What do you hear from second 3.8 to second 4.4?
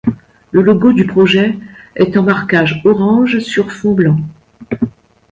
blanc.